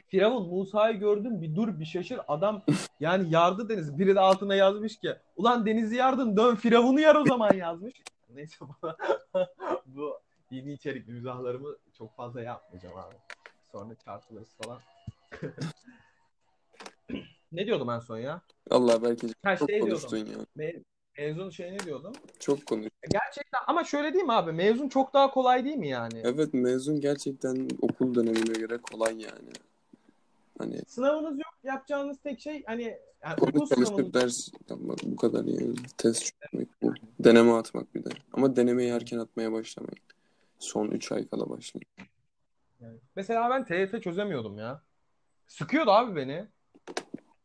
[0.07, 2.61] Firavun Musa'yı gördün bir dur bir şaşır adam
[2.99, 7.25] yani yardı deniz biri de altına yazmış ki ulan denizi yardın dön Firavun'u yar o
[7.25, 7.93] zaman yazmış.
[8.35, 8.65] Neyse
[9.85, 10.19] bu,
[10.51, 13.15] dini içerikli mizahlarımı çok fazla yapmayacağım abi.
[13.71, 14.79] Sonra çarpılırız falan.
[17.51, 18.41] ne diyordum en son ya?
[18.69, 20.45] Allah belki Ha çok şey konuştun diyordum.
[20.57, 20.65] ya.
[20.65, 20.83] Me-
[21.17, 22.13] mezun şey ne diyordum?
[22.39, 22.87] Çok konuş.
[23.09, 24.51] Gerçekten ama şöyle değil mi abi?
[24.51, 26.21] Mezun çok daha kolay değil mi yani?
[26.23, 29.49] Evet mezun gerçekten okul dönemine göre kolay yani.
[30.57, 31.53] Hani Sınavınız yok.
[31.63, 32.83] Yapacağınız tek şey hani
[33.23, 35.75] yani konu okul çalışıp sınavınız ders yapmak bu kadar yani.
[35.97, 36.93] Test çözmek bu.
[37.19, 38.09] Deneme atmak bir de.
[38.33, 39.97] Ama denemeyi erken atmaya başlamayın.
[40.59, 41.85] Son 3 ay kala başlayın.
[42.81, 42.97] Yani.
[43.15, 44.81] Mesela ben TYT çözemiyordum ya.
[45.47, 46.47] Sıkıyordu abi beni.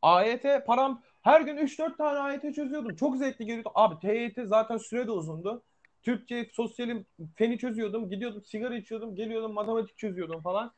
[0.02, 2.96] AYT param her gün 3-4 tane AYT çözüyordum.
[2.96, 3.70] Çok zevkli geliyordu.
[3.74, 5.62] Abi TYT zaten süre de uzundu.
[6.02, 8.10] Türkçe, sosyalim, feni çözüyordum.
[8.10, 9.14] Gidiyordum sigara içiyordum.
[9.16, 10.72] Geliyordum matematik çözüyordum falan.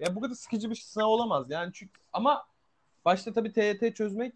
[0.00, 1.46] Ya bu kadar sıkıcı bir sınav olamaz.
[1.50, 2.46] Yani çünkü ama
[3.04, 4.34] başta tabii TYT çözmek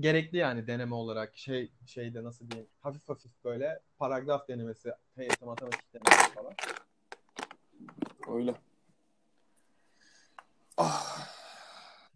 [0.00, 5.94] gerekli yani deneme olarak şey şeyde nasıl diyeyim hafif hafif böyle paragraf denemesi, TYT matematik
[5.94, 6.54] denemesi falan.
[8.28, 8.54] Öyle.
[10.76, 11.07] Ah.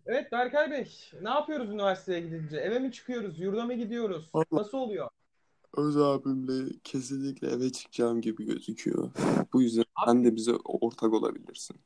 [0.06, 0.88] Evet Berkay Bey,
[1.22, 2.56] ne yapıyoruz üniversiteye gidince?
[2.56, 4.30] Eve mi çıkıyoruz, yurda mı gidiyoruz?
[4.34, 5.08] Vallahi- Nasıl oluyor?
[5.76, 9.10] Öz abimle kesinlikle eve çıkacağım gibi gözüküyor.
[9.52, 11.76] Bu yüzden Abi- sen de bize ortak olabilirsin.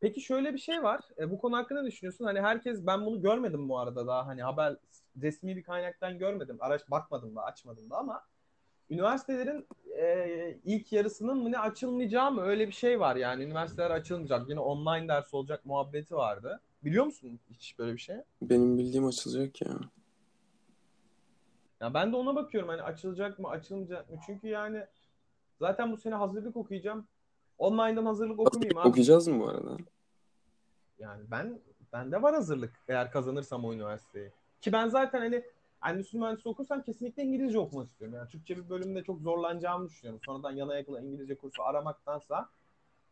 [0.00, 1.00] Peki şöyle bir şey var.
[1.18, 2.24] E, bu konu hakkında düşünüyorsun?
[2.24, 4.76] Hani herkes, ben bunu görmedim bu arada daha hani haber
[5.22, 6.56] resmi bir kaynaktan görmedim.
[6.60, 8.24] Araç bakmadım da, açmadım da ama
[8.92, 9.66] üniversitelerin
[9.98, 14.60] e, ilk yarısının mı ne açılmayacağı mı öyle bir şey var yani üniversiteler açılmayacak yine
[14.60, 16.60] online ders olacak muhabbeti vardı.
[16.84, 18.16] Biliyor musun hiç böyle bir şey?
[18.42, 19.72] Benim bildiğim açılacak ya.
[21.80, 24.86] Ya ben de ona bakıyorum hani açılacak mı açılmayacak mı çünkü yani
[25.58, 27.06] zaten bu sene hazırlık okuyacağım.
[27.58, 28.88] Online'dan hazırlık okumayayım abi.
[28.88, 29.76] Okuyacağız mı bu arada?
[30.98, 31.60] Yani ben
[31.92, 34.30] bende var hazırlık eğer kazanırsam o üniversiteyi.
[34.60, 35.44] Ki ben zaten hani
[35.88, 38.16] endüstri mühendisliği okursam kesinlikle İngilizce okumak istiyorum.
[38.16, 40.20] Yani Türkçe bir bölümde çok zorlanacağımı düşünüyorum.
[40.26, 42.48] Sonradan yana yakıla İngilizce kursu aramaktansa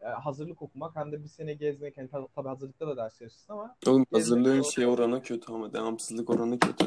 [0.00, 1.96] e, hazırlık okumak hem de bir sene gezmek.
[1.96, 6.30] Yani tab- tabii hazırlıkta da ders çalışırsın ama Oğlum hazırlığın şey oranı kötü ama devamsızlık
[6.30, 6.84] oranı kötü.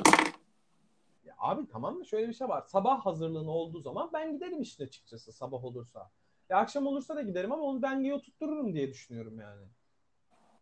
[1.26, 2.63] ya abi tamam mı şöyle bir şey var.
[2.67, 6.12] Sabah hazırlığın olduğu zaman ben giderim işte açıkçası sabah olursa.
[6.50, 9.62] Ya akşam olursa da giderim ama onu dengeye oturturum diye düşünüyorum yani.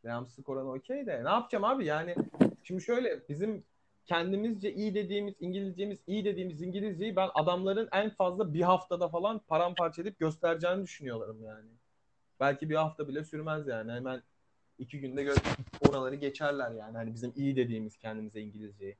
[0.03, 1.23] Devamsızlık oranı okey de.
[1.23, 2.15] Ne yapacağım abi yani
[2.63, 3.63] şimdi şöyle bizim
[4.05, 10.01] kendimizce iyi dediğimiz İngilizcemiz iyi dediğimiz İngilizceyi ben adamların en fazla bir haftada falan paramparça
[10.01, 11.69] edip göstereceğini düşünüyorum yani.
[12.39, 13.91] Belki bir hafta bile sürmez yani.
[13.91, 14.21] Hemen
[14.79, 16.97] iki günde gö- oraları geçerler yani.
[16.97, 18.95] Hani bizim iyi dediğimiz kendimize İngilizceyi.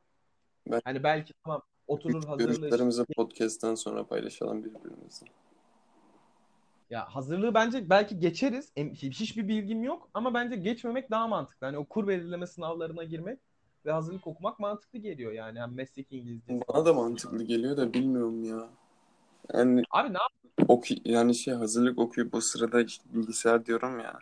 [0.68, 5.28] Ben- Hani belki tamam oturur hazırlığı Görüşlerimizi podcast'ten sonra paylaşalım birbirimizle.
[6.90, 8.72] Ya hazırlığı bence belki geçeriz.
[8.94, 11.68] Hiçbir bilgim yok ama bence geçmemek daha mantıklı.
[11.68, 13.40] Hani o kur belirleme sınavlarına girmek
[13.86, 15.60] ve hazırlık okumak mantıklı geliyor yani.
[15.60, 16.62] Hem meslek İngilizcesi.
[16.68, 18.70] Bana da mantıklı geliyor da bilmiyorum ya.
[19.54, 20.68] Yani Abi ne yap?
[20.68, 24.20] oku yani şey hazırlık okuyup o sırada işte bilgisayar diyorum ya.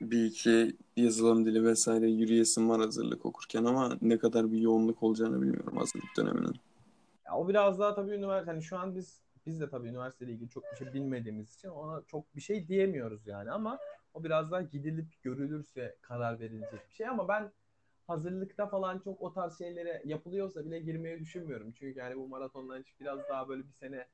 [0.00, 5.42] Bir iki yazılım dili vesaire yürüyesim var hazırlık okurken ama ne kadar bir yoğunluk olacağını
[5.42, 6.54] bilmiyorum hazırlık döneminin.
[7.26, 10.50] Ya o biraz daha tabii üniversite hani şu an biz biz de tabii üniversiteyle ilgili
[10.50, 13.78] çok bir şey bilmediğimiz için ona çok bir şey diyemiyoruz yani ama
[14.14, 17.52] o biraz daha gidilip görülürse karar verilecek bir şey ama ben
[18.10, 21.72] hazırlıkta falan çok o tarz şeylere yapılıyorsa bile girmeyi düşünmüyorum.
[21.72, 24.06] Çünkü yani bu maratondan hiç biraz daha böyle bir sene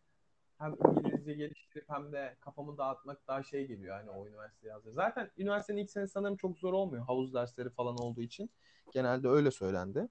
[0.58, 4.92] hem İngilizce geliştirip hem de kafamı dağıtmak daha şey geliyor hani o üniversiteye hazır.
[4.92, 7.04] Zaten üniversitenin ilk sene sanırım çok zor olmuyor.
[7.04, 8.50] Havuz dersleri falan olduğu için.
[8.92, 10.08] Genelde öyle söylendi.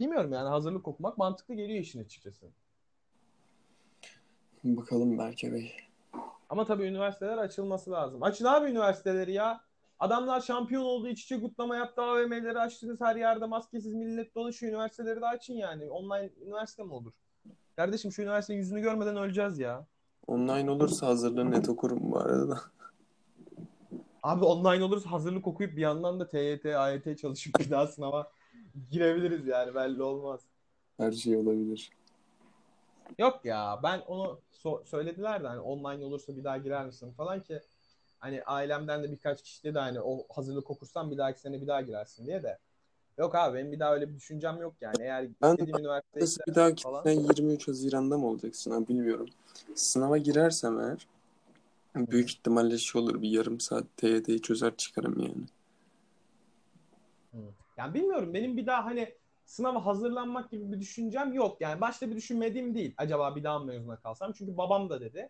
[0.00, 2.46] Bilmiyorum yani hazırlık okumak mantıklı geliyor işin açıkçası.
[4.64, 5.76] Bakalım Berke Bey.
[6.50, 8.22] Ama tabii üniversiteler açılması lazım.
[8.22, 9.63] Açın abi üniversiteleri ya.
[9.98, 14.72] Adamlar şampiyon oldu, iç içe kutlama yaptı, AVM'leri açtınız her yerde maskesiz millet dolaşıyor.
[14.72, 15.90] Üniversiteleri de açın yani.
[15.90, 17.12] Online üniversite mi olur?
[17.76, 19.86] Kardeşim şu üniversitenin yüzünü görmeden öleceğiz ya.
[20.26, 22.60] Online olursa hazırlığı net okurum bu arada da.
[24.22, 28.30] Abi online olursa hazırlık okuyup bir yandan da TYT, AYT çalışıp bir daha sınava
[28.90, 30.40] girebiliriz yani belli olmaz.
[30.96, 31.90] Her şey olabilir.
[33.18, 37.42] Yok ya ben onu so- söylediler de hani online olursa bir daha girer misin falan
[37.42, 37.60] ki
[38.24, 41.80] hani ailemden de birkaç kişi dedi hani o hazırlık okursan bir dahaki sene bir daha
[41.80, 42.58] girersin diye de.
[43.18, 44.96] Yok abi benim bir daha öyle bir düşüncem yok yani.
[45.00, 47.02] Eğer Ben- istediğim üniversiteye bir dahaki falan.
[47.02, 49.28] sene 23 Haziran'da mı olacak sınav bilmiyorum.
[49.74, 51.06] Sınava girersem eğer
[51.96, 55.44] büyük ihtimalle şey olur bir yarım saat TYT'yi çözer çıkarım yani.
[57.76, 61.60] Yani bilmiyorum benim bir daha hani sınava hazırlanmak gibi bir düşüncem yok.
[61.60, 62.94] Yani başta bir düşünmediğim değil.
[62.96, 64.32] Acaba bir daha mı mezuna kalsam?
[64.32, 65.28] Çünkü babam da dedi.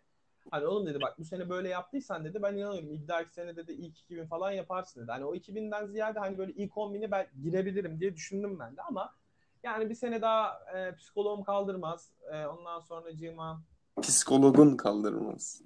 [0.50, 3.98] Hani oğlum dedi bak bu sene böyle yaptıysan dedi ben inanıyorum dahaki sene dedi ilk
[3.98, 5.10] 2000 falan yaparsın dedi.
[5.10, 9.14] Hani o 2000'den ziyade hani böyle ilk 10.000'i ben girebilirim diye düşündüm ben de ama
[9.62, 12.10] yani bir sene daha e, psikoloğum kaldırmaz.
[12.32, 13.62] E, ondan sonra cima
[14.02, 15.62] Psikologun kaldırmaz.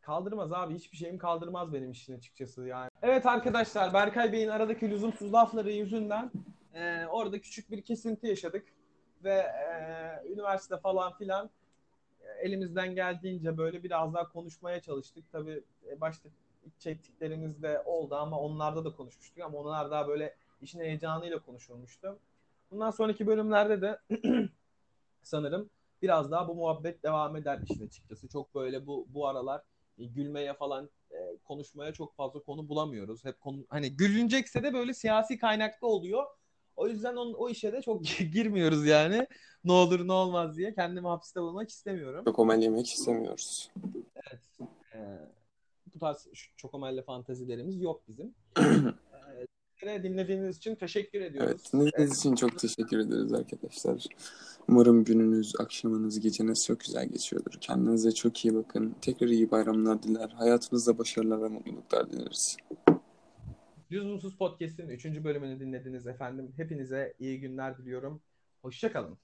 [0.00, 0.74] Kaldırmaz abi.
[0.74, 2.90] Hiçbir şeyim kaldırmaz benim işin açıkçası yani.
[3.02, 6.30] Evet arkadaşlar Berkay Bey'in aradaki lüzumsuz lafları yüzünden
[6.74, 8.64] e, orada küçük bir kesinti yaşadık.
[9.24, 11.50] Ve e, üniversite falan filan
[12.40, 15.24] elimizden geldiğince böyle biraz daha konuşmaya çalıştık.
[15.32, 16.28] Tabii e, başta
[16.78, 22.18] çektiklerimiz de oldu ama onlarda da konuşmuştuk ama onlar daha böyle işin heyecanıyla konuşulmuştu.
[22.70, 24.00] Bundan sonraki bölümlerde de
[25.22, 25.70] sanırım
[26.02, 28.28] biraz daha bu muhabbet devam eder işin açıkçası.
[28.28, 29.62] Çok böyle bu bu aralar
[29.98, 33.24] e, gülmeye falan e, konuşmaya çok fazla konu bulamıyoruz.
[33.24, 36.24] Hep konu hani gülünecekse de böyle siyasi kaynaklı oluyor.
[36.76, 39.26] O yüzden on, o işe de çok girmiyoruz yani.
[39.64, 42.24] Ne olur ne olmaz diye kendimi hapiste bulmak istemiyorum.
[42.24, 43.70] Çok omel yemek istemiyoruz.
[44.14, 44.70] Evet.
[44.94, 44.98] E,
[45.94, 48.34] bu tarz şu çokomelle fantazilerimiz yok bizim.
[49.82, 51.50] e, dinlediğiniz için teşekkür ediyoruz.
[51.50, 54.06] Evet, dinlediğiniz için çok teşekkür ederiz arkadaşlar.
[54.68, 57.52] Umarım gününüz, akşamınız, geceniz çok güzel geçiyordur.
[57.60, 58.94] Kendinize çok iyi bakın.
[59.02, 60.28] Tekrar iyi bayramlar diler.
[60.28, 62.56] Hayatınızda başarılar ve mutluluklar dileriz.
[63.92, 65.04] Lüzumsuz Podcast'in 3.
[65.24, 66.52] bölümünü dinlediniz efendim.
[66.56, 68.22] Hepinize iyi günler diliyorum.
[68.62, 69.18] Hoşçakalın.